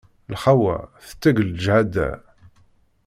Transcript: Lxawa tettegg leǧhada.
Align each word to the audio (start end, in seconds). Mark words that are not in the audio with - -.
Lxawa 0.33 0.75
tettegg 1.07 1.37
leǧhada. 1.47 2.09